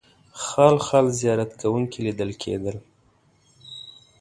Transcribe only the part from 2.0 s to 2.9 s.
لیدل کېدل.